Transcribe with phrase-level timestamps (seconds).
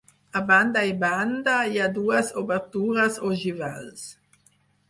[0.37, 4.09] A banda i banda hi ha dues obertures ogivals.